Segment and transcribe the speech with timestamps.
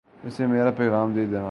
[0.23, 1.39] اسے میرا پیغام دے دینا